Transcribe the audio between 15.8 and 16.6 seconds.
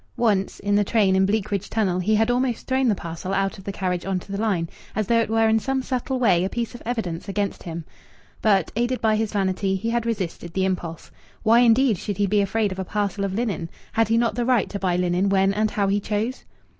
he chose?